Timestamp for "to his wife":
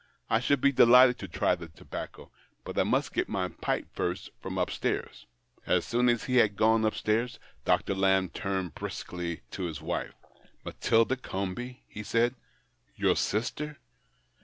9.51-10.15